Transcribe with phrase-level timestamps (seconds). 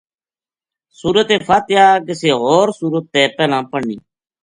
[0.99, 3.97] سورت فاتحہ کسے ہور سورت تے پہلاں پڑھنی